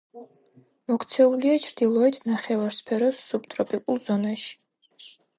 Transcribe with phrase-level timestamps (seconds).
[0.91, 4.57] მოქცეულია ჩრდილოეთ ნახევარსფეროს სუბტროპიკულ ზონაში.